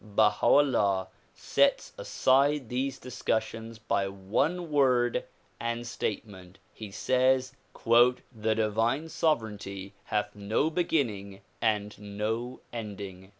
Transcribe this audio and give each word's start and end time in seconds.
Baha 0.03 0.47
'Ullah 0.47 1.09
sets 1.35 1.93
aside 1.95 2.69
these 2.69 2.97
discussions 2.97 3.77
by 3.77 4.07
one 4.07 4.71
word 4.71 5.25
and 5.59 5.85
statement. 5.85 6.57
He 6.73 6.89
says 6.89 7.53
"The 7.85 8.55
divine 8.55 9.09
sovereignty 9.09 9.93
hath 10.05 10.35
no 10.35 10.71
beginning 10.71 11.41
and 11.61 11.95
no 11.99 12.61
ending. 12.73 13.29